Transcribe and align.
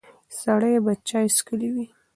سړی 0.39 0.73
به 0.85 0.93
چای 1.07 1.27
څښلی 1.35 1.69
وي. 1.75 1.85